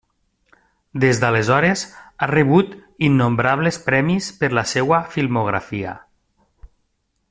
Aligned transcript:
Des 1.03 1.19
d'aleshores, 1.23 1.83
ha 2.25 2.31
rebut 2.33 2.73
innombrables 3.09 3.79
premis 3.91 4.33
per 4.41 4.53
la 4.61 4.67
seva 4.75 5.03
filmografia. 5.17 5.97